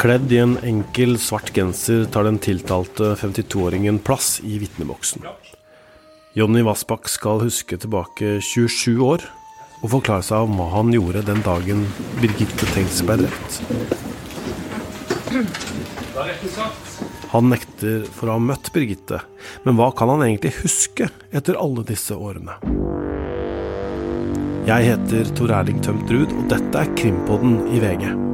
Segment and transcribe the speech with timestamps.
[0.00, 5.26] Kledd i en enkel, svart genser tar den tiltalte 52-åringen plass i vitneboksen.
[6.32, 9.26] Jonny Vassbakk skal huske tilbake 27 år
[9.82, 11.82] og forklare seg om hva han gjorde den dagen
[12.22, 13.60] Birgitte Tengs ble drept.
[17.34, 19.20] Han nekter for å ha møtt Birgitte,
[19.68, 22.56] men hva kan han egentlig huske etter alle disse årene?
[24.64, 28.29] Jeg heter Tor Erling Tømt Ruud, og dette er Krimpodden i VG.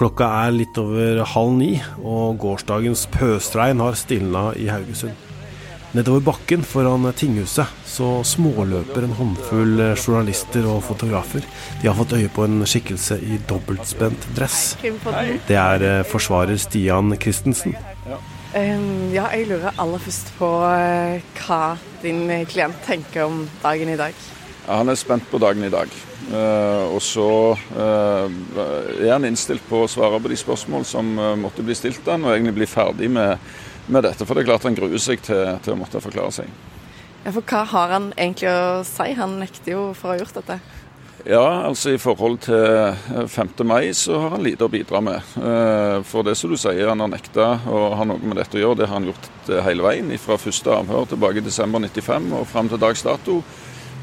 [0.00, 5.12] Klokka er litt over halv ni, og gårsdagens pøsregn har stilna i Haugesund.
[5.92, 11.44] Nedover bakken foran tinghuset så småløper en håndfull journalister og fotografer.
[11.82, 14.78] De har fått øye på en skikkelse i dobbeltspent dress.
[14.80, 17.76] Det er eh, forsvarer Stian Christensen.
[18.56, 21.64] Um, ja, jeg lurer aller først på uh, hva
[22.00, 24.16] din klient tenker om dagen i dag.
[24.64, 25.92] Ja, han er spent på dagen i dag.
[26.30, 27.26] Uh, og så
[27.74, 28.30] uh,
[29.00, 32.22] er han innstilt på å svare på de spørsmål som uh, måtte bli stilt han,
[32.22, 33.40] og egentlig bli ferdig med,
[33.88, 34.22] med, dette.
[34.22, 36.52] For det er klart han gruer seg til, til, å måtte forklare seg.
[37.24, 39.08] Ja, For hva har han egentlig å si?
[39.18, 40.60] Han nekter jo for å ha gjort dette.
[41.26, 43.50] Ja, altså i forhold til 5.
[43.68, 45.34] mai så har han lite å bidra med.
[46.08, 48.78] For det som du sier, han har nekta å ha noe med dette å gjøre.
[48.78, 52.72] Det har han gjort hele veien, fra første avhør tilbake i desember 95 og fram
[52.72, 53.42] til dags dato.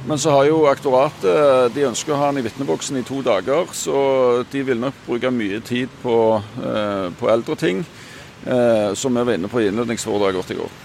[0.06, 3.68] Men så har jo aktoratet De ønsker å ha han i vitneboksen i to dager,
[3.76, 6.18] så de vil nok bruke mye tid på,
[6.64, 7.86] eh, på eldre ting,
[8.46, 10.78] eh, som vi var inne på i innledningsforedraget i går.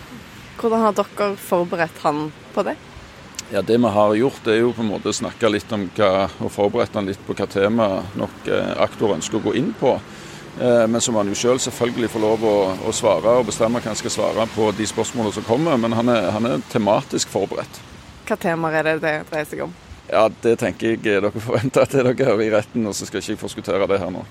[0.59, 2.77] Hvordan har dere forberedt han på det?
[3.53, 6.51] Ja, Det vi har gjort, er jo på en måte snakke litt om hva, og
[6.51, 10.01] forberedt han litt på hva tema nok eh, aktor ønsker å gå inn på.
[10.53, 13.81] Men så må han jo sjøl selv selvfølgelig få lov å, å, svare og bestemme
[13.81, 15.79] hva han skal svare på de spørsmålene som kommer.
[15.81, 17.81] Men han er, han er tematisk forberedt.
[18.33, 19.73] Hva temaer er det det dreier seg om?
[20.09, 23.35] Ja, Det tenker jeg dere forventer at dere hører i retten, og så skal jeg
[23.35, 24.23] ikke forskuttere det her nå.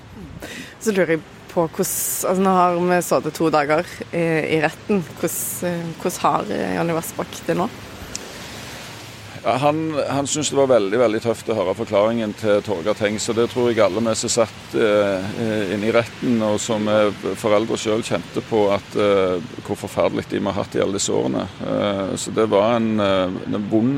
[0.82, 4.24] Så lurer jeg på hvordan altså Nå har vi sittet to dager i,
[4.58, 5.04] i retten.
[5.20, 7.70] Hvordan, eh, hvordan har Jonny Vassbakk det nå?
[9.44, 9.79] Han
[10.09, 13.25] han syntes det var veldig veldig tøft å høre forklaringen til Torgeir Tengs.
[13.31, 15.31] Og det tror jeg alle vi som satt eh,
[15.74, 16.85] inne i retten og som
[17.41, 21.16] foreldre sjøl kjente på at eh, hvor forferdelig de vi har hatt i alle disse
[21.16, 21.47] årene.
[21.66, 23.97] Eh, så det var en, eh, en vond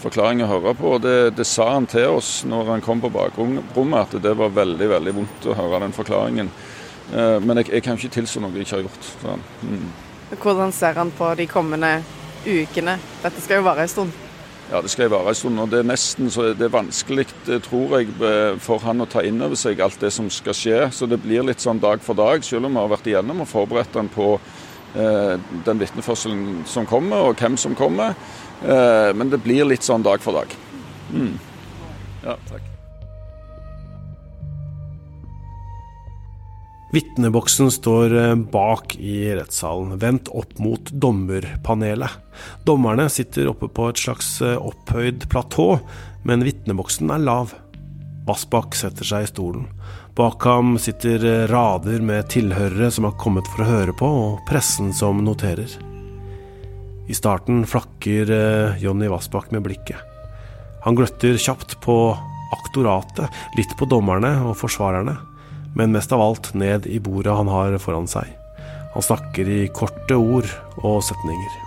[0.00, 0.94] forklaring å høre på.
[0.96, 4.54] og det, det, sa han til oss når han kom på bakrommet, at det var
[4.56, 6.50] veldig veldig vondt å høre den forklaringen.
[7.12, 9.12] Eh, men jeg, jeg, kan ikke tilstå noe jeg ikke har gjort.
[9.22, 9.46] Sånn.
[9.66, 9.86] Mm.
[10.40, 11.94] Hvordan ser han på de kommende
[12.46, 12.98] ukene?
[13.22, 14.26] Dette skal jo vare en stund.
[14.70, 15.58] Ja, det skal jeg være en stund.
[15.58, 18.08] og Det er nesten så det er vanskelig, eh, tror jeg,
[18.62, 20.80] for han å ta inn over seg alt det som skal skje.
[20.94, 23.50] Så det blir litt sånn dag for dag, selv om vi har vært igjennom og
[23.50, 24.32] forberedt han på
[24.94, 25.36] eh,
[25.66, 28.14] den vitneførselen som kommer, og hvem som kommer.
[28.62, 30.58] Eh, men det blir litt sånn dag for dag.
[31.10, 31.38] Mm.
[32.22, 32.69] Ja, takk.
[36.90, 42.10] Vitneboksen står eh, bak i rettssalen, vendt opp mot dommerpanelet.
[42.66, 45.76] Dommerne sitter oppe på et slags eh, opphøyd platå,
[46.26, 47.54] men vitneboksen er lav.
[48.26, 49.68] Vassbakk setter seg i stolen.
[50.18, 54.42] Bak ham sitter eh, rader med tilhørere som har kommet for å høre på, og
[54.50, 55.78] pressen som noterer.
[57.10, 58.28] I starten flakker
[58.78, 59.98] Jonny Vassbakk med blikket.
[60.84, 61.96] Han gløtter kjapt på
[62.54, 63.26] aktoratet,
[63.58, 65.16] litt på dommerne og forsvarerne
[65.76, 68.28] men mest av alt ned i bordet han har foran seg.
[68.94, 70.48] Han snakker i korte ord
[70.82, 71.58] og setninger.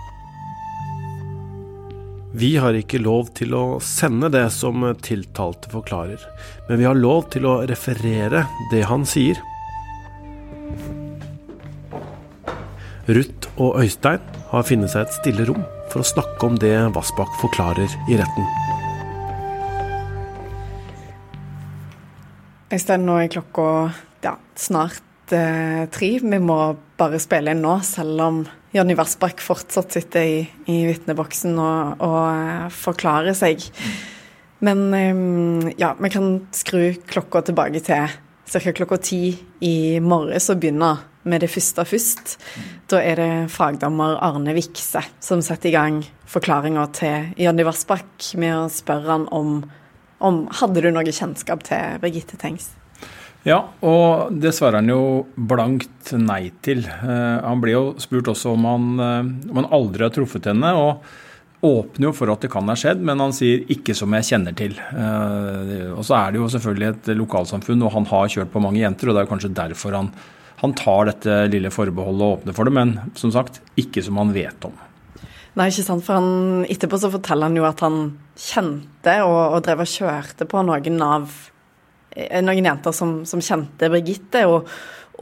[2.33, 6.21] Vi har ikke lov til å sende det som tiltalte forklarer,
[6.67, 9.37] men vi har lov til å referere det han sier.
[13.05, 17.37] Ruth og Øystein har funnet seg et stille rom for å snakke om det Vassbakk
[17.43, 18.72] forklarer i retten.
[22.73, 23.63] Øystein, nå er klokka
[24.23, 26.07] ja, snart eh, tre.
[26.23, 26.57] Vi må
[26.97, 28.39] bare spille inn nå, selv om
[28.73, 30.39] Jonny Vassbakk fortsatt sitter i,
[30.73, 33.61] i vitneboksen og, og eh, forklarer seg.
[34.65, 35.21] Men eh,
[35.77, 38.09] ja, vi kan skru klokka tilbake til
[38.49, 38.73] ca.
[38.79, 39.21] klokka ti
[39.61, 40.95] i morges og begynne
[41.29, 42.35] med det første først.
[42.89, 48.57] Da er det fagdommer Arne Vikse som setter i gang forklaringa til Jonny Vassbakk med
[48.57, 49.59] å spørre han om
[50.23, 52.71] om Hadde du noe kjennskap til Birgitte Tengs?
[53.43, 56.85] Ja, og det svarer han jo blankt nei til.
[56.87, 60.71] Uh, han blir jo spurt også om han, uh, om han aldri har truffet henne.
[60.79, 61.03] og
[61.63, 64.51] åpner jo for at det kan ha skjedd, men han sier 'ikke som jeg kjenner
[64.51, 64.75] til'.
[64.75, 68.83] Uh, og Så er det jo selvfølgelig et lokalsamfunn, og han har kjørt på mange
[68.83, 70.11] jenter, og det er kanskje derfor han,
[70.59, 74.33] han tar dette lille forbeholdet og åpner for det, men som sagt, ikke som han
[74.33, 74.75] vet om.
[75.53, 77.99] Nei, ikke sant, for han, etterpå så forteller han jo at han
[78.39, 81.29] kjente og, og drev og kjørte på noen av
[82.15, 84.47] eh, noen jenter som, som kjente Birgitte.
[84.49, 84.67] og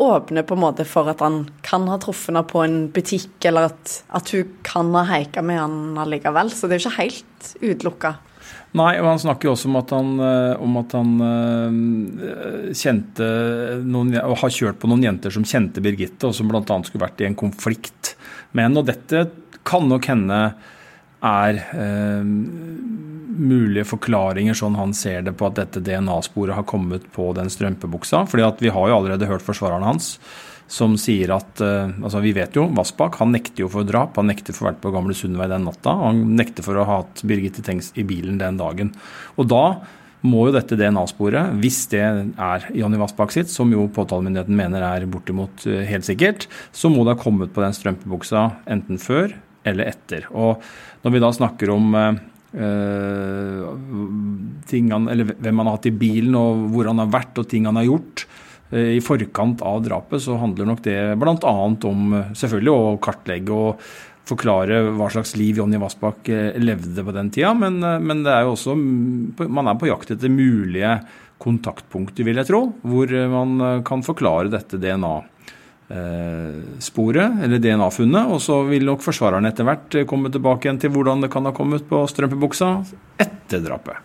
[0.02, 3.72] åpner på en måte for at han kan ha truffet henne på en butikk, eller
[3.74, 6.52] at, at hun kan ha haika med han allikevel.
[6.56, 8.14] Så det er jo ikke helt utelukka.
[8.80, 13.28] Nei, og han snakker jo også om at han, eh, om at han uh, kjente
[13.84, 16.64] noen, og har kjørt på noen jenter som kjente Birgitte, og som bl.a.
[16.88, 18.14] skulle vært i en konflikt
[18.56, 18.80] med henne.
[18.80, 19.26] Og dette
[19.68, 20.44] kan nok hende
[21.22, 22.24] er eh,
[23.42, 28.26] mulige forklaringer, sånn han ser det, på at dette DNA-sporet har kommet på den strømpebuksa.
[28.30, 30.16] fordi at vi har jo allerede hørt forsvareren hans
[30.72, 34.16] som sier at eh, altså Vi vet jo Vassbakk han nekter jo for drap.
[34.16, 35.98] Han nekter for å ha vært på Gamle Sundvei den natta.
[36.06, 38.94] Han nekter for å ha hatt Birgitte Tengs i bilen den dagen.
[39.36, 39.82] Og da
[40.22, 45.08] må jo dette DNA-sporet, hvis det er Jonny Vassbakk sitt, som jo påtalemyndigheten mener er
[45.10, 46.46] bortimot uh, helt sikkert,
[46.78, 49.34] så må det ha kommet på den strømpebuksa enten før
[49.68, 50.28] eller etter.
[50.34, 50.62] Og
[51.04, 52.20] når vi da snakker om uh,
[54.72, 57.80] han, hvem han har hatt i bilen, og hvor han har vært og ting han
[57.80, 58.26] har gjort.
[58.72, 61.56] Uh, I forkant av drapet så handler nok det bl.a.
[61.90, 63.92] om selvfølgelig å kartlegge og
[64.32, 66.30] forklare hva slags liv Jonny Vassbakk
[66.62, 70.32] levde på den tida, men, men, det er jo også man er på jakt etter
[70.32, 70.94] mulige
[71.42, 75.31] kontaktpunkter, vil jeg tro, hvor man kan forklare dette DNA-et
[76.82, 78.32] sporet, eller DNA-funnet.
[78.32, 81.54] Og så vil nok forsvareren etter hvert komme tilbake igjen til hvordan det kan ha
[81.56, 82.74] kommet på strømpebuksa
[83.22, 84.00] etter drapet.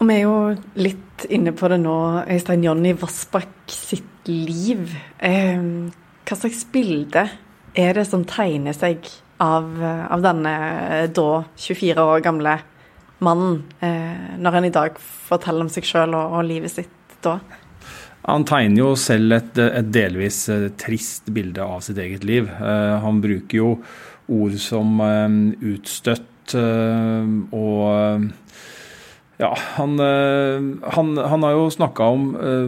[0.00, 0.36] Og vi er jo
[0.80, 4.94] litt inne på det nå, Øystein Jonny Vassbakk sitt liv.
[5.18, 5.60] Eh,
[6.24, 7.26] hva slags bilde
[7.76, 9.04] er det som tegner seg
[9.40, 10.54] av, av denne
[11.16, 11.28] da
[11.60, 12.56] 24 år gamle
[13.20, 17.38] mannen, eh, når han i dag forteller om seg sjøl og, og livet sitt da?
[18.28, 22.50] Han tegner jo selv et, et, delvis eh, trist bilde av sitt eget liv.
[22.50, 23.70] Eh, han bruker jo
[24.30, 25.40] ord som eh,
[25.72, 28.24] utstøtt og
[29.38, 32.24] ja, han, han, han, har jo snakka om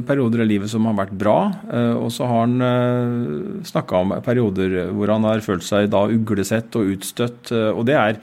[0.06, 1.34] perioder i livet som har vært bra,
[1.98, 6.94] og så har han snakka om perioder hvor han har følt seg da uglesett og
[6.94, 7.50] utstøtt.
[7.50, 8.22] Og det er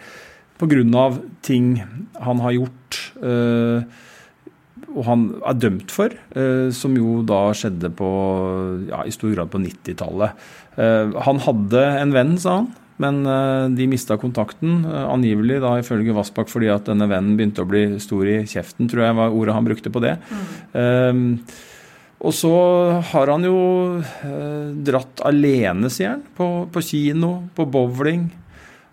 [0.63, 1.09] pga.
[1.43, 1.83] ting
[2.23, 3.01] han har gjort
[4.95, 8.09] og han er dømt for, eh, som jo da skjedde på,
[8.89, 10.45] ja, i stor grad på 90-tallet.
[10.80, 12.69] Eh, han hadde en venn, sa han,
[13.00, 14.83] men eh, de mista kontakten.
[14.88, 19.06] Angivelig da ifølge Vassbakk fordi at denne vennen begynte å bli stor i kjeften, tror
[19.06, 20.18] jeg var ordet han brukte på det.
[20.74, 21.38] Mm.
[22.19, 22.51] Og så
[23.13, 23.59] har han jo
[24.83, 28.25] dratt alene, sier han, på, på kino, på bowling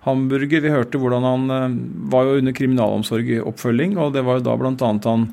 [0.07, 0.63] hamburger.
[0.63, 1.81] Vi hørte hvordan han
[2.13, 4.93] var jo under kriminalomsorg oppfølging og det var jo da bl.a.
[5.09, 5.27] han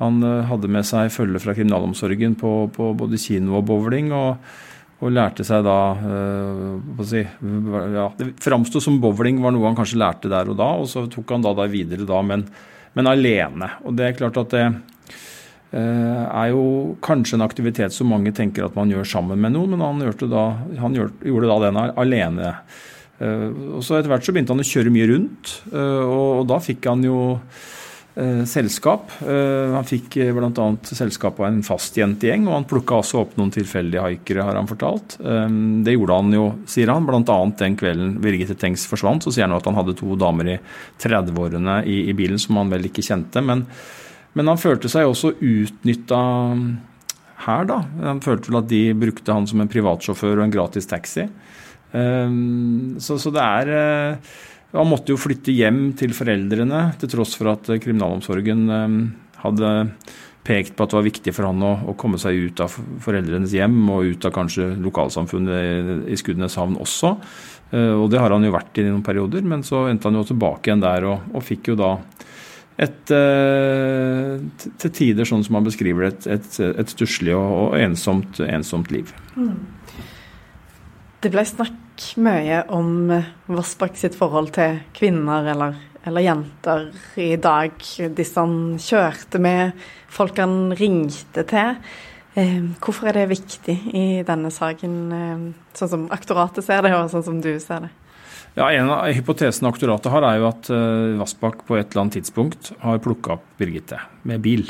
[0.00, 4.12] han eh, hadde med seg følge fra kriminalomsorgen på, på både kino og bowling.
[4.16, 4.50] og,
[5.00, 9.96] og lærte seg da uh, si, ja, Det framsto som bowling var noe han kanskje
[9.96, 12.44] lærte der og da, og så tok han da, det videre da, men,
[12.92, 13.70] men, alene.
[13.88, 15.80] Og det er klart at det uh,
[16.26, 19.86] er jo kanskje en aktivitet som mange tenker at man gjør sammen med noen, men
[19.86, 20.46] han, da,
[20.84, 22.54] han gjorde da den alene.
[23.20, 26.86] Og så Etter hvert så begynte han å kjøre mye rundt, og, og da fikk
[26.88, 27.79] han jo Eh,
[28.48, 29.12] selskap.
[29.22, 30.66] Eh, han fikk eh, bl.a.
[30.84, 35.16] selskap av en fastjentegjeng, og han plukka også opp noen tilfeldige haikere, har han fortalt.
[35.20, 37.38] Det gjorde han jo, sier han, bl.a.
[37.60, 39.24] den kvelden Birgitte Tengs forsvant.
[39.24, 40.58] Så sier han at han hadde to damer i
[41.02, 43.42] 30-årene i, i, bilen som han vel ikke kjente.
[43.44, 43.64] Men,
[44.36, 46.20] men han følte seg også utnytta
[47.46, 47.80] her, da.
[48.04, 51.28] Han følte vel at de brukte han som en privatsjåfør og en gratis taxi.
[51.90, 54.20] Så, så det er
[54.72, 58.98] han måtte jo flytte hjem til foreldrene, til tross for at eh, kriminalomsorgen eh,
[59.42, 59.70] hadde
[60.46, 62.72] pekt på at det var viktig for han å, å, komme seg ut av
[63.04, 67.12] foreldrenes hjem og ut av kanskje lokalsamfunnet i Skudeneshavn også.
[67.74, 70.28] Eh, og det har han jo vært i noen perioder, men så endte han jo
[70.30, 71.96] tilbake igjen der og, og fikk jo da
[72.80, 73.10] et
[74.80, 78.88] til tider, sånn som han beskriver det, et, et, et stusslig og, og ensomt, ensomt
[78.94, 79.10] liv.
[79.36, 79.58] Mm.
[81.20, 81.89] Det ble snakk
[82.20, 83.10] mye om
[83.50, 86.86] Vassbakk sitt forhold til kvinner eller, eller, jenter
[87.20, 87.76] i dag.
[88.16, 89.76] Disse han kjørte med,
[90.10, 91.78] folk han ringte til.
[92.38, 97.10] Eh, hvorfor er det viktig i denne saken, eh, sånn som aktoratet ser det, og
[97.12, 97.94] sånn som du ser det?
[98.56, 100.70] Ja, En av hypotesene aktoratet har, er jo at
[101.20, 104.66] Vassbakk på et eller annet tidspunkt har plukka opp Birgitte med bil.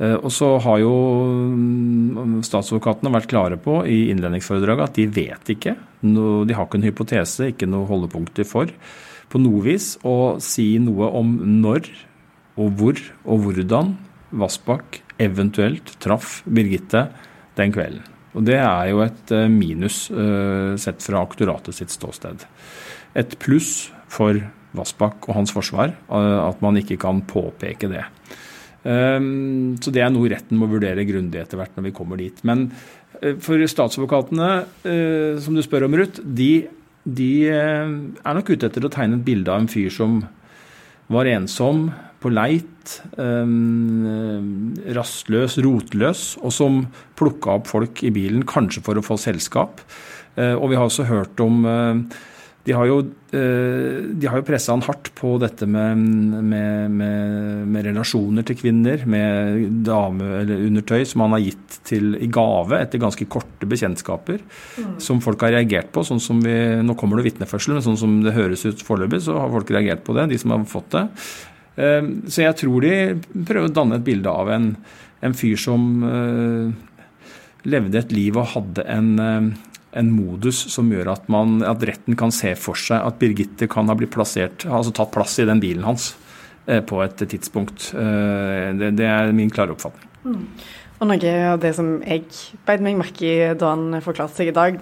[0.00, 0.94] Eh, og så har jo
[1.52, 5.76] mm, statsadvokatene vært klare på i innledningsforedraget at de vet ikke.
[6.00, 8.72] De har ikke en hypotese, ikke noe holdepunkter for
[9.30, 11.90] på noe vis å si noe om når
[12.60, 13.94] og hvor og hvordan
[14.40, 17.08] Vassbakk eventuelt traff Birgitte
[17.58, 18.02] den kvelden.
[18.34, 22.44] Og Det er jo et eh, minus uh, sett fra aktoratet sitt ståsted.
[23.18, 24.38] Et pluss for
[24.78, 28.04] Vassbakk og hans forsvar at man ikke kan påpeke det.
[28.80, 32.36] Um, så Det er noe retten må vurdere grundig etter hvert når vi kommer dit.
[32.48, 32.68] Men
[33.20, 34.50] uh, for statsadvokatene,
[35.44, 36.68] som du spør om, Ruth, de,
[37.04, 40.22] de er nok ute etter å tegne et bilde av en fyr som
[41.10, 41.88] var ensom,
[42.20, 46.82] på leit, um, rastløs, rotløs, og som
[47.16, 49.80] plukka opp folk i bilen, kanskje for å få selskap.
[50.36, 51.64] Og vi har også hørt om
[52.70, 57.88] de har jo, uh, de jo pressa han hardt på dette med, med, med, med,
[57.88, 63.02] relasjoner til kvinner, med dame eller undertøy som han har gitt til, i gave etter
[63.02, 64.96] ganske korte bekjentskaper, mm.
[65.02, 66.06] som folk har reagert på.
[66.06, 69.38] sånn som vi, Nå kommer det vitneførsel, men sånn som det høres ut foreløpig, så
[69.42, 71.06] har folk reagert på det, de som har fått det.
[71.80, 72.94] Ehm, så jeg tror de
[73.46, 74.70] prøver å danne et bilde av en,
[75.24, 76.70] en fyr som uh,
[77.68, 79.10] levde et liv og hadde en,
[79.96, 83.90] en modus som gjør at, man, at, retten kan se for seg at Birgitte kan
[83.90, 86.12] ha blitt plassert, altså tatt plass i den bilen hans
[86.68, 87.90] uh, på et tidspunkt.
[87.94, 90.06] Det, det, er min klare oppfatning.
[90.22, 90.46] Mm.
[91.00, 92.26] Og Noe av det som jeg
[92.68, 94.80] beit meg merke i da han forklarte seg i dag,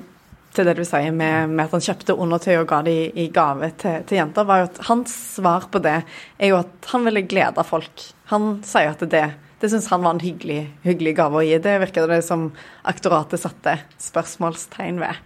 [0.54, 3.26] til det du sier med, med, at han kjøpte undertøy og ga det i, i
[3.34, 7.04] gave til, til, jenter, var jo at hans svar på det er jo at han
[7.06, 8.06] ville glede folk.
[8.32, 9.26] Han sier at det, det
[9.66, 11.56] syns han var en hyggelig, hyggelig gave å gi.
[11.58, 12.52] Det virker det som
[12.86, 15.24] aktoratet satte spørsmålstegn ved.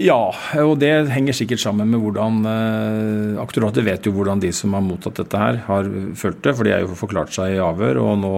[0.00, 0.30] Ja,
[0.62, 4.84] og det henger sikkert sammen med hvordan eh, Aktoratet vet jo hvordan de som har
[4.84, 8.00] mottatt dette her, har følt det, for de har jo forklart seg i avhør.
[8.04, 8.34] og nå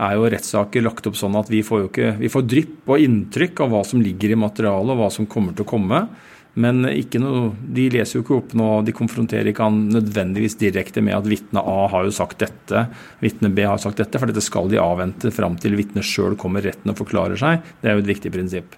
[0.00, 3.04] er jo rettssaker lagt opp sånn at vi får, jo ikke, vi får drypp og
[3.04, 6.06] inntrykk av hva som ligger i materialet og hva som kommer til å komme.
[6.60, 7.42] Men noe,
[7.76, 11.62] de leser jo ikke opp noe, de konfronterer ikke han nødvendigvis direkte med at vitne
[11.62, 12.86] A har jo sagt dette,
[13.22, 16.64] vitne B har sagt dette, for dette skal de avvente fram til vitnet sjøl kommer
[16.66, 17.64] retten og forklarer seg.
[17.80, 18.76] Det er jo et viktig prinsipp.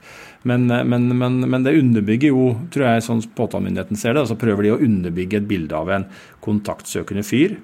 [0.48, 4.66] Men, men, men, men det underbygger jo, tror jeg, sånn påtalemyndigheten ser det, altså prøver
[4.66, 6.06] de å underbygge et bilde av en
[6.42, 7.58] kontaktsøkende fyr.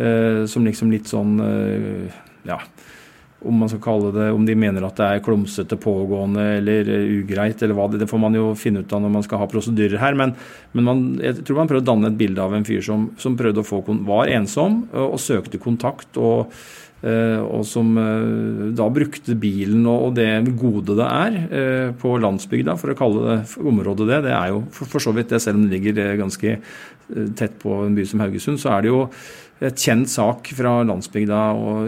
[0.00, 2.60] Eh, som liksom litt sånn eh, ja,
[3.40, 7.06] om man skal kalle det, om de mener at det er klumsete, pågående eller eh,
[7.22, 9.48] ugreit, eller hva det, det får man jo finne ut av når man skal ha
[9.50, 10.18] prosedyrer her.
[10.18, 10.34] Men,
[10.76, 13.38] men man, jeg tror man prøvde å danne et bilde av en fyr som, som
[13.40, 16.20] prøvde å få, var ensom og, og søkte kontakt.
[16.20, 16.52] og
[17.00, 17.94] og som
[18.76, 20.26] da brukte bilen og, det
[20.60, 24.18] gode det er på landsbygda, for å kalle det området det.
[24.26, 26.58] Det er jo for så vidt det, selv om det ligger ganske
[27.40, 29.00] tett på en by som Haugesund, så er det jo
[29.60, 31.38] et kjent sak fra landsbygda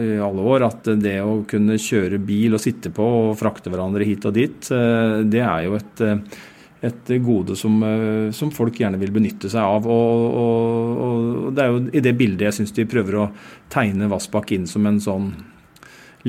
[0.05, 4.05] i alle år at det å kunne kjøre bil og sitte på og frakte hverandre
[4.05, 6.43] hit og dit, eh, det er jo et, eh,
[6.83, 9.87] et gode som, eh, som, folk gjerne vil benytte seg av.
[9.87, 13.31] Og, og, og Det er jo i det bildet jeg syns de prøver å
[13.73, 15.33] tegne Vassbakk inn som en sånn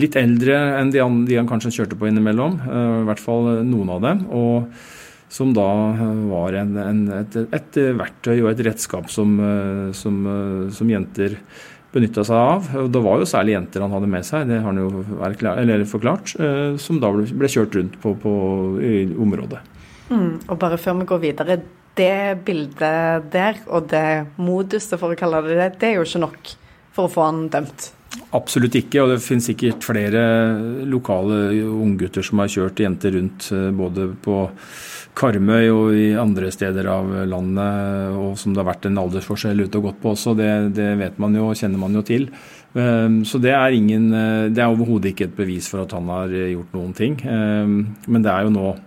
[0.01, 2.57] litt eldre enn de, de han kanskje kjørte på innimellom.
[2.67, 4.27] I hvert fall noen av dem.
[4.33, 4.73] og
[5.35, 10.21] som da eh, var en, en, et, et, verktøy og et redskap som, eh, som,
[10.31, 11.39] eh, som jenter
[11.95, 12.69] benytta seg av.
[12.85, 15.87] Og det var jo særlig jenter han hadde med seg, det har han jo erklært,
[15.91, 16.35] forklart,
[16.83, 18.35] som da ble, ble kjørt rundt på, på
[18.83, 19.61] i området.
[20.11, 21.59] Mm, og bare før vi går videre,
[21.95, 24.07] det bildet der, og det
[24.43, 26.51] moduset, for å kalle det det, det er jo ikke nok
[26.95, 27.93] for å få han dømt?
[28.35, 30.25] Absolutt ikke, og det finnes sikkert flere
[30.91, 33.49] lokale unggutter som har kjørt jenter rundt
[33.79, 34.43] både på
[35.15, 39.79] Karmøy og i andre steder av landet, og som det har vært en aldersforskjell ute
[39.79, 42.27] og gått på også, det, det vet man jo og kjenner man jo til.
[42.75, 44.09] Ehm, så det er, ingen,
[44.55, 47.21] det er overhodet ikke et bevis for at han har gjort noen ting.
[47.23, 47.79] Ehm,
[48.09, 48.83] men det er jo nå eh,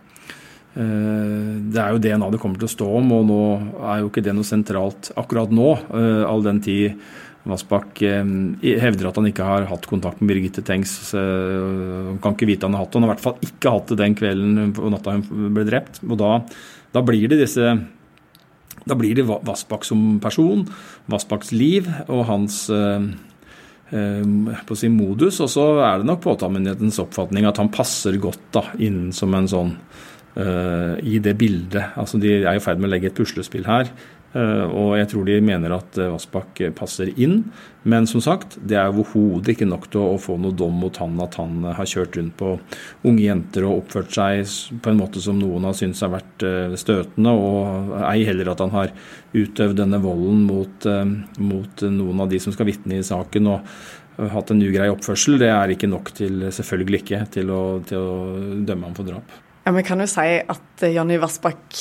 [0.78, 3.44] det er jo DNA det kommer til å stå om, og nå
[3.82, 7.00] er jo ikke det noe sentralt akkurat nå, eh, all den tid
[7.48, 8.24] Vassbakk eh,
[8.82, 11.14] hevder at han ikke har hatt kontakt med Birgitte Tengs.
[11.16, 13.00] Eh, han kan ikke vite han har hatt det.
[13.00, 16.02] Han har i hvert fall ikke hatt det den kvelden og natta hun ble drept.
[16.08, 16.34] Og da,
[16.96, 17.78] da blir det disse
[18.88, 20.62] da blir det Vassbakk som person,
[21.12, 23.08] Vassbakks liv og hans eh,
[24.68, 25.42] på sin modus.
[25.44, 29.50] Og så er det nok påtalemyndighetens oppfatning at han passer godt da, inn som en
[29.52, 29.74] sånn
[30.38, 31.96] i det bildet.
[31.98, 33.90] Altså De er i ferd med å legge et puslespill her
[34.36, 37.40] Eh, og jeg tror de mener at eh, Vassbakk passer inn.
[37.88, 41.16] Men som sagt, det er overhodet ikke nok til å få noe dom mot han
[41.24, 42.54] at han eh, har kjørt rundt på
[43.08, 46.46] unge jenter og oppført seg på en måte som noen har syntes har vært
[46.80, 48.94] støtende, og ei heller at han har
[49.34, 50.88] utøvd denne volden mot,
[51.40, 53.50] mot noen av de som skal vitne i saken.
[53.54, 58.02] og hatt en ugrei oppførsel, det er ikke nok til, selvfølgelig ikke, til å, til
[58.02, 58.16] å
[58.66, 59.36] dømme ham for drap.
[59.68, 61.76] Ja, Vi kan jo si at Jonny Vassbakk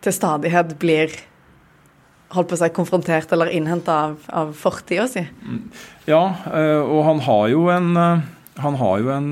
[0.00, 1.12] til stadighet blir
[2.32, 5.20] holdt på å si konfrontert eller innhenta av, av fortida si.
[6.08, 6.22] Ja,
[6.80, 7.90] og han har jo en,
[8.56, 9.28] han har jo en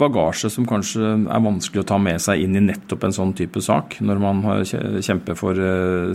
[0.00, 3.60] bagasje som kanskje er vanskelig å ta med seg inn i nettopp en sånn type
[3.60, 3.98] sak.
[4.00, 5.60] Når man kjemper for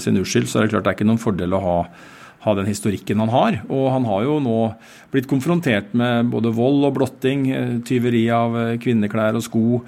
[0.02, 1.78] sin uskyld, så er det klart det er ikke noen fordel å ha
[2.42, 3.60] ha den historikken han har.
[3.70, 4.58] Og han har jo nå
[5.14, 9.84] blitt konfrontert med både vold og blotting, eh, tyveri av eh, kvinneklær og sko, eh,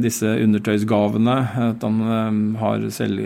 [0.00, 3.18] disse undertøysgavene at han har selv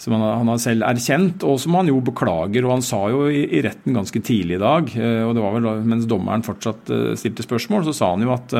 [0.00, 2.64] som han, har selv erkjent, og som han jo beklager.
[2.64, 4.92] og Han sa jo i, retten ganske tidlig i dag,
[5.24, 8.54] og det var vel mens dommeren fortsatt stilte spørsmål, så sa han jo at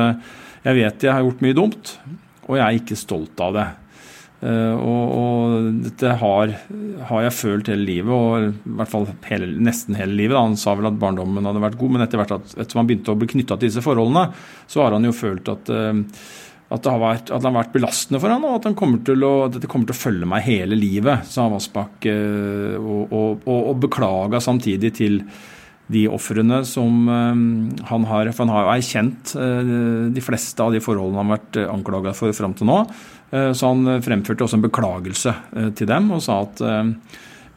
[0.61, 1.95] jeg vet jeg har gjort mye dumt,
[2.47, 3.67] og jeg er ikke stolt av det.
[4.41, 6.53] Og, og, dette har,
[7.09, 10.33] har, jeg følt hele livet, og i hvert fall hele, nesten hele livet.
[10.33, 10.45] Da.
[10.47, 13.13] Han sa vel at barndommen hadde vært god, men etter hvert at, etter han begynte
[13.13, 14.31] å bli knytta til disse forholdene,
[14.71, 15.93] så har han jo følt at, uh,
[16.71, 19.31] at, det har vært, at det har vært belastende for han, og at, kommer å,
[19.51, 22.07] dette kommer til å følge meg hele livet, sa Vassbakk.
[22.07, 25.23] Uh, og, og, og beklaga samtidig til
[25.91, 29.33] de ofrene som han har For han har jo erkjent
[30.15, 32.77] de fleste av de forholdene han har vært anklaga for fram til nå.
[33.31, 36.63] Eh, så han eh, fremførte også en beklagelse eh, til dem og sa at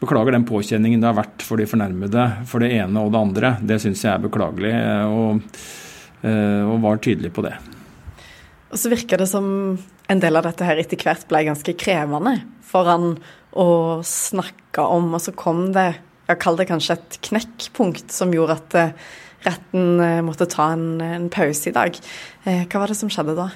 [0.04, 3.54] beklager den påkjenningen det har vært for de fornærmede for det ene og det andre.
[3.62, 4.72] Det syns jeg er beklagelig,
[5.08, 5.62] og,
[6.26, 7.54] og, var tydelig på det.
[8.74, 9.46] Og Så virker det som
[10.10, 13.12] en del av dette her etter hvert ble ganske krevende for han
[13.54, 15.92] å snakke om, og så kom det,
[16.26, 18.74] jeg kaller det kanskje et knekkpunkt, som gjorde at
[19.44, 21.94] retten måtte ta en, en pause i dag.
[22.42, 23.52] Hva var det som skjedde da?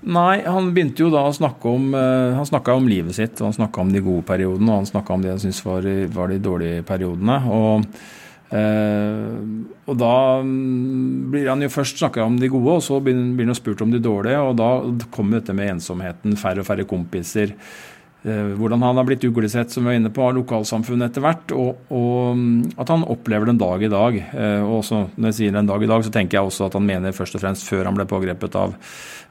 [0.00, 3.56] Nei, han begynte jo da å snakke om Han snakka om livet sitt, og han
[3.62, 6.40] snakka om de gode periodene, og han snakka om det han syntes var, var, de
[6.44, 7.40] dårlige periodene.
[7.48, 7.88] Og,
[8.50, 13.54] og da mm, blir han jo først snakka om de gode, og så blir, han
[13.58, 14.72] spurt om de dårlige, og da
[15.14, 17.54] kommer dette med ensomheten, færre og færre kompiser.
[18.20, 21.54] Uh, hvordan han har blitt uglesett som vi var inne på, av lokalsamfunnet etter hvert,
[21.56, 24.18] og, og, mm, at han opplever den dag i dag.
[24.66, 26.86] og også, Når jeg sier den dag i dag, så tenker jeg også at han
[26.90, 28.76] mener først og fremst før han ble pågrepet av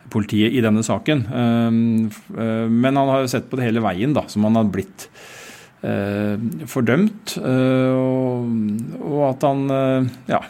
[0.10, 1.26] politiet i denne saken.
[1.30, 5.08] Eh, men han har jo sett på det hele veien, da, som han har blitt
[5.08, 5.39] eh,
[5.80, 7.38] fordømt.
[7.40, 8.00] Eh,
[9.00, 10.42] og at han ja,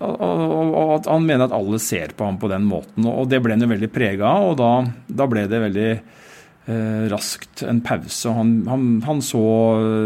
[0.00, 3.06] og at han mener at alle ser på ham på den måten.
[3.06, 4.72] Og det ble han jo veldig prega av, og da,
[5.06, 8.28] da, ble det veldig eh, raskt en pause.
[8.30, 9.44] og han, han, han så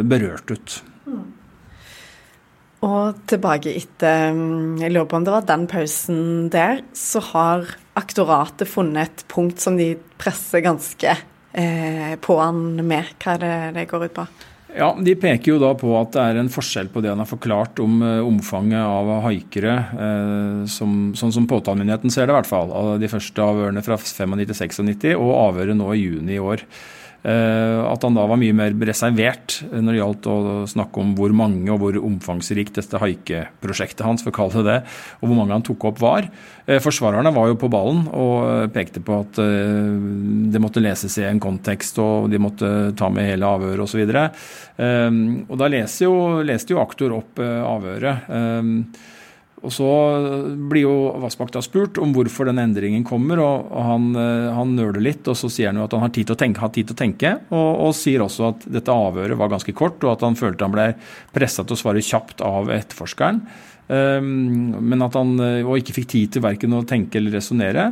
[0.08, 0.78] berørt ut.
[1.08, 1.26] Mm.
[2.86, 6.20] Og tilbake etter mm, Jeg lurer på om det var den pausen
[6.54, 13.14] der, så har aktoratet funnet et punkt som de presser ganske eh, på han med.
[13.22, 14.26] Hva er det det går ut på?
[14.76, 17.28] Ja, De peker jo da på at det er en forskjell på det han har
[17.28, 22.50] forklart om uh, omfanget av haikere, uh, som, sånn som påtalemyndigheten ser det, i hvert
[22.50, 22.72] fall.
[22.76, 26.66] Av de første avhørene fra 95-96 og avhøret nå i juni i år.
[27.26, 30.36] Eh, at han da var mye mer reservert når det gjaldt å
[30.70, 34.78] snakke om hvor mange og hvor omfangsrikt dette haikeprosjektet hans, for å kalle det det,
[35.18, 36.28] og hvor mange han tok opp var.
[36.66, 41.26] Eh, forsvarerne var jo på ballen og eh, pekte på at det måtte leses i
[41.26, 44.04] en kontekst, og de måtte ta med hele avhøret osv.
[44.08, 44.40] Og,
[44.78, 44.88] så
[45.48, 48.28] og da leste jo, leste jo aktor opp avhøret.
[49.62, 49.88] Og Så
[50.70, 55.02] blir jo Vassbakk da spurt om hvorfor den endringen kommer, og, han, eh, han nøler
[55.02, 55.26] litt.
[55.28, 57.32] og Så sier han jo at han har tid til å tenke, til å tenke
[57.50, 60.74] og, og, sier også at dette avhøret var ganske kort, og at han følte han
[60.74, 60.92] ble
[61.34, 63.42] pressa til å svare kjapt av etterforskeren.
[63.88, 67.90] Um, men at han eh, og ikke fikk tid til verken å tenke eller resonnere.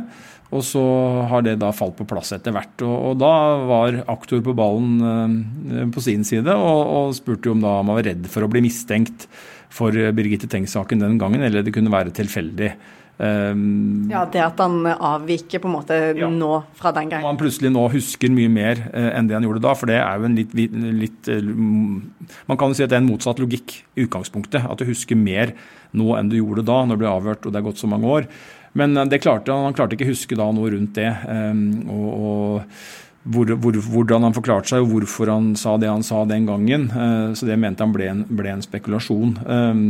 [0.53, 0.81] Og så
[1.27, 2.75] har det da falt på plass etter hvert.
[2.85, 3.33] Og, og da
[3.67, 8.05] var aktor på ballen uh, på sin side og, og spurte om da han var
[8.07, 9.27] redd for å bli mistenkt
[9.73, 12.69] for Birgitte Tengs-saken den gangen, eller det kunne være tilfeldig.
[13.17, 16.27] Um, ja, Det at han avviker på en måte ja.
[16.29, 17.25] nå fra den gangen.
[17.25, 19.73] Og han plutselig nå husker mye mer uh, enn det han gjorde da.
[19.77, 23.03] For det er jo en litt, litt uh, Man kan jo si at det er
[23.03, 24.69] en motsatt logikk i utgangspunktet.
[24.69, 25.55] At du husker mer
[25.97, 28.13] nå enn du gjorde da, når du ble avhørt og det er gått så mange
[28.19, 28.29] år.
[28.77, 31.09] Men uh, det klarte, han klarte ikke å huske da noe rundt det.
[31.25, 36.05] Um, og, og hvor, hvor, hvordan han forklarte seg og hvorfor han sa det han
[36.05, 36.87] sa den gangen.
[36.91, 39.35] Eh, så det mente han ble en, ble en spekulasjon.
[39.43, 39.81] Eh,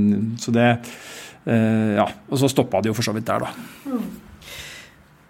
[0.41, 2.07] så det eh, Ja.
[2.29, 3.51] Og så stoppa det jo for så vidt der, da.
[3.87, 4.07] Mm.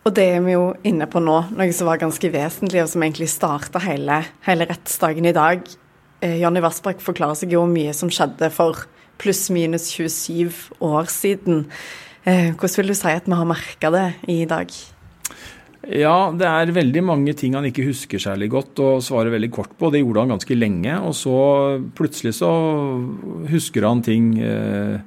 [0.08, 3.04] Og det er vi jo inne på nå, noe som var ganske vesentlig, og som
[3.04, 5.68] egentlig starta hele, hele rettsdagen i dag.
[6.24, 8.88] Jonny Vassbakk forklarer seg jo mye som skjedde for
[9.20, 11.66] pluss-minus 27 år siden.
[12.24, 14.72] Hvordan vil du si at vi har merka det i dag?
[15.88, 19.72] Ja, det er veldig mange ting han ikke husker særlig godt og svarer veldig kort
[19.80, 19.88] på.
[19.94, 20.98] Det gjorde han ganske lenge.
[21.08, 21.38] Og så
[21.96, 22.50] plutselig så
[23.48, 24.98] husker han ting eh,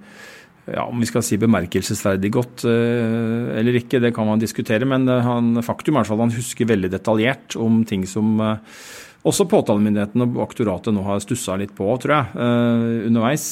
[0.71, 4.89] ja, om vi skal si bemerkelsesverdig godt eh, eller ikke, det kan man diskutere.
[4.89, 8.41] Men han, faktum er at han husker veldig detaljert om ting som
[9.21, 12.47] også påtalemyndigheten og aktoratet nå har stussa litt på, tror jeg,
[13.11, 13.51] underveis.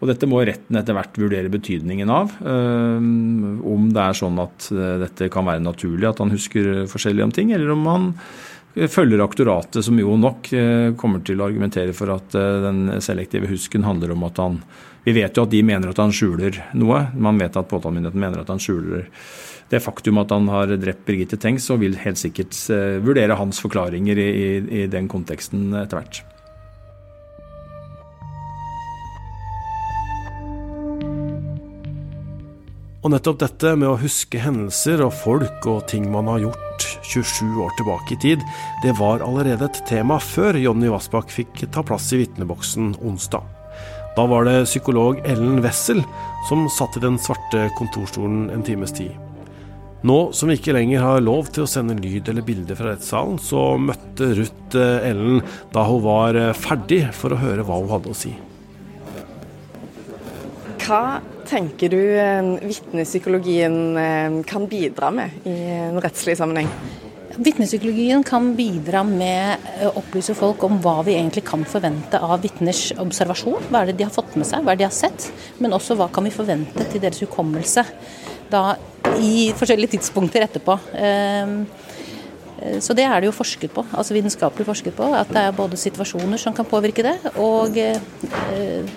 [0.00, 2.32] Og dette må retten etter hvert vurdere betydningen av.
[2.40, 2.96] Uh,
[3.68, 4.70] om det er sånn at
[5.02, 8.08] dette kan være naturlig at han husker forskjellig om ting, eller om han
[8.70, 10.46] følger aktoratet, som jo nok
[11.00, 14.60] kommer til å argumentere for at den selektive husken handler om at han
[15.02, 17.00] Vi vet jo at de mener at han skjuler noe.
[17.16, 19.08] Man vet at påtalemyndigheten mener at han skjuler
[19.70, 23.62] det faktum at han har drept Birgitte Tengs, og vil helt sikkert eh, vurdere hans
[23.62, 24.50] forklaringer i, i,
[24.82, 26.22] i den konteksten etter hvert.
[33.00, 37.54] Og nettopp dette med å huske hendelser og folk og ting man har gjort 27
[37.64, 38.42] år tilbake i tid,
[38.82, 43.46] det var allerede et tema før Jonny Vassbakk fikk ta plass i vitneboksen onsdag.
[44.18, 46.02] Da var det psykolog Ellen Wessel
[46.50, 49.16] som satt i den svarte kontorstolen en times tid.
[50.04, 53.40] Nå som vi ikke lenger har lov til å sende lyd eller bilder fra rettssalen,
[53.40, 55.40] så møtte Ruth eh, Ellen
[55.72, 58.36] da hun var eh, ferdig for å høre hva hun hadde å si.
[60.84, 66.70] Hva tenker du eh, vitnepsykologien kan bidra med i en rettslig sammenheng?
[67.40, 72.90] Vitnepsykologien kan bidra med å opplyse folk om hva vi egentlig kan forvente av vitners
[73.00, 73.68] observasjon.
[73.70, 75.28] Hva er det de har fått med seg, hva er det de har sett.
[75.62, 77.86] Men også hva kan vi forvente til deres hukommelse.
[78.50, 78.64] Da
[79.18, 80.76] i forskjellige tidspunkter etterpå.
[80.98, 81.62] Ehm,
[82.82, 85.06] så det er det jo forsket på, altså vitenskapelig forsket på.
[85.16, 88.90] At det er både situasjoner som kan påvirke det, og eh,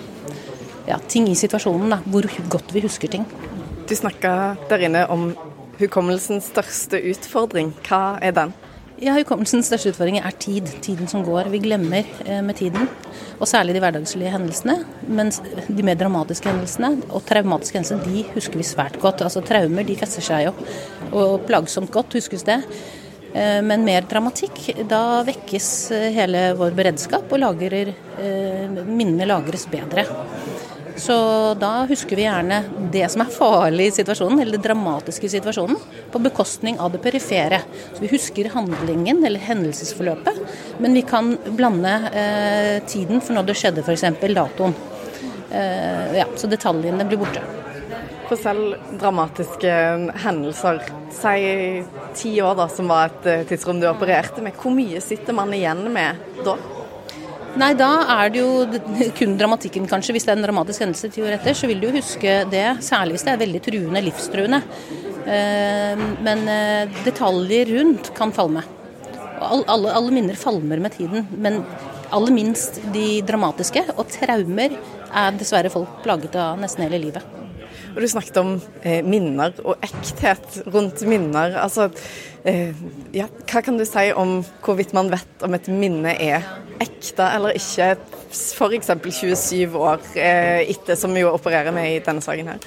[0.88, 1.96] ja, ting i situasjonen.
[1.96, 3.26] Da, hvor godt vi husker ting.
[3.90, 5.32] Du snakka der inne om
[5.80, 7.74] hukommelsens største utfordring.
[7.88, 8.54] Hva er den?
[9.04, 10.70] Ja, Hukommelsens største utfordring er tid.
[10.86, 11.50] Tiden som går.
[11.52, 12.88] Vi glemmer eh, med tiden.
[13.42, 14.78] Og særlig de hverdagslige hendelsene.
[15.10, 19.26] Mens de mer dramatiske hendelsene og traumatiske hendelsene de husker vi svært godt.
[19.26, 20.54] Altså Traumer de fester seg jo.
[21.12, 22.62] Og plagsomt godt huskes det.
[23.34, 25.68] Eh, men mer dramatikk, da vekkes
[25.98, 27.96] eh, hele vår beredskap, og lagrer,
[28.88, 30.06] minnene lagres bedre.
[30.96, 31.16] Så
[31.60, 32.60] da husker vi gjerne
[32.94, 35.80] det som er farlig i situasjonen, eller det dramatiske i situasjonen,
[36.12, 37.64] på bekostning av det perifere.
[37.94, 40.38] Så vi husker handlingen eller hendelsesforløpet,
[40.84, 44.06] men vi kan blande eh, tiden for når det skjedde, f.eks.
[44.22, 44.78] datoen.
[45.50, 47.42] Eh, ja, så detaljene blir borte.
[48.30, 49.74] For selv dramatiske
[50.24, 50.80] hendelser,
[51.14, 51.84] si
[52.18, 55.54] ti år da, som var et eh, tidsrom du opererte med, hvor mye sitter man
[55.58, 56.56] igjen med da?
[57.54, 60.16] Nei, da er det jo kun dramatikken, kanskje.
[60.16, 62.66] Hvis det er en dramatisk hendelse ti år etter, så vil du jo huske det.
[62.82, 64.60] Særlig hvis det er veldig truende, livstruende.
[65.30, 68.66] Eh, men eh, detaljer rundt kan falme.
[69.44, 71.28] Alle, alle minner falmer med tiden.
[71.38, 71.62] Men
[72.14, 73.86] aller minst de dramatiske.
[74.00, 74.74] Og traumer
[75.14, 77.42] er dessverre folk plaget av nesten hele livet.
[77.94, 81.60] Og Du snakket om eh, minner og ekthet rundt minner.
[81.62, 81.92] Altså,
[82.50, 82.74] eh,
[83.14, 86.42] ja, hva kan du si om hvorvidt man vet om et minne er
[86.82, 87.94] ekte eller ikke,
[88.34, 88.90] f.eks.
[89.20, 92.66] 27 år eh, etter, som vi jo opererer med i denne saken her?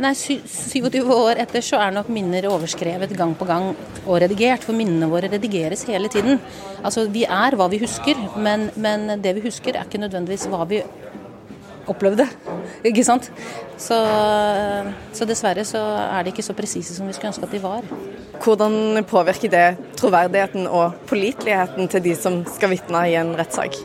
[0.00, 3.70] Nei, 27 år etter så er nok minner overskrevet gang på gang
[4.04, 4.64] og redigert.
[4.66, 6.40] For minnene våre redigeres hele tiden.
[6.82, 10.66] Altså, Vi er hva vi husker, men, men det vi husker er ikke nødvendigvis hva
[10.68, 10.82] vi
[11.90, 12.26] opplevde.
[12.86, 13.30] Ikke sant?
[13.80, 13.96] Så,
[15.16, 17.86] så, dessverre så er de ikke så presise som vi skulle ønske at de var.
[18.40, 19.66] Hvordan påvirker det
[20.00, 23.76] troverdigheten og påliteligheten til de som skal vitne i en rettssak?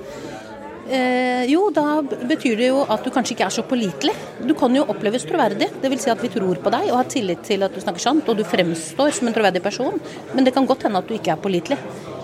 [0.86, 4.14] Eh, jo, da betyr det jo at du kanskje ikke er så pålitelig.
[4.46, 5.72] Du kan jo oppleves troverdig.
[5.82, 6.04] Dvs.
[6.04, 8.38] Si at vi tror på deg og har tillit til at du snakker sant og
[8.38, 9.98] du fremstår som en troverdig person.
[10.36, 11.80] Men det kan godt hende at du ikke er pålitelig.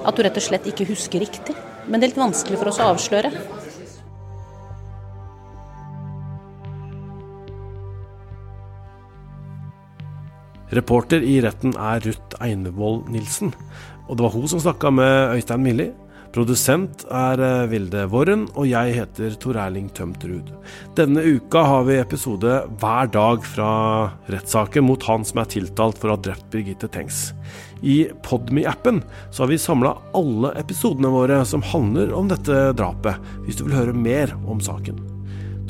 [0.05, 1.57] At du rett og slett ikke husker riktig.
[1.87, 3.33] Men det er litt vanskelig for oss å avsløre.
[10.71, 13.51] Reporter i retten er Ruth Einevold Nilsen,
[14.07, 15.89] og det var hun som snakka med Øystein Milli.
[16.31, 20.53] Produsent er eh, Vilde Worren, og jeg heter Tor Erling Tømt Ruud.
[20.95, 23.71] Denne uka har vi episode hver dag fra
[24.31, 27.33] rettssaken mot han som er tiltalt for å ha drept Birgitte Tengs.
[27.83, 33.59] I Podme-appen så har vi samla alle episodene våre som handler om dette drapet, hvis
[33.59, 35.10] du vil høre mer om saken.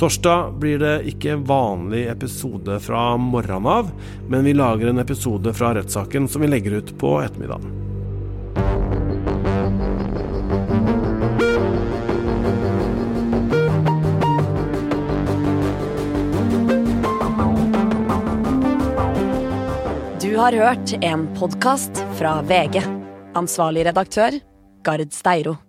[0.01, 3.91] Torsdag blir det ikke vanlig episode fra morgenen av,
[4.33, 7.69] men vi lager en episode fra rettssaken som vi legger ut på ettermiddagen.
[20.21, 22.81] Du har hørt en podkast fra VG.
[23.37, 24.41] Ansvarlig redaktør,
[24.81, 25.59] Gard Steiro.